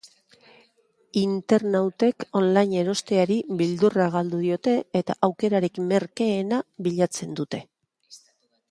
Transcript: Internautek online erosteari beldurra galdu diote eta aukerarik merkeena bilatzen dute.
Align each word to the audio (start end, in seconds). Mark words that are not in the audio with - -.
Internautek 1.23 2.25
online 2.41 2.81
erosteari 2.85 3.37
beldurra 3.61 4.09
galdu 4.17 4.41
diote 4.47 4.75
eta 5.03 5.21
aukerarik 5.29 5.79
merkeena 5.95 6.65
bilatzen 6.89 7.43
dute. 7.43 7.67